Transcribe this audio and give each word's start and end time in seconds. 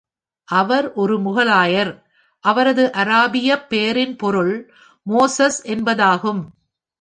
அவர் 0.43 0.93
ஒரு 0.93 1.19
முகலாயர். 1.19 2.01
அவரது 2.39 2.89
அராபியப் 2.93 3.67
பெயரின் 3.67 4.15
பொருள் 4.15 4.73
மோசஸ் 5.09 5.59
என்பதாகும். 5.63 6.41